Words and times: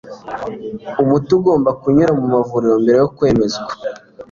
umuti 1.01 1.29
ugomba 1.37 1.69
kunyura 1.79 2.11
mu 2.19 2.25
mavuriro 2.33 2.75
mbere 2.83 2.97
yo 3.03 3.07
kwemezwa 3.15 3.71